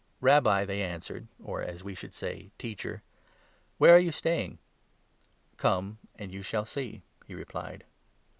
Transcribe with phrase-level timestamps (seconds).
[0.29, 3.03] "Rabbi," they answered (or, as we should say, "Teacher"),"
[3.77, 4.57] where are you staying?""
[5.57, 7.83] Come, and you shall see," he replied.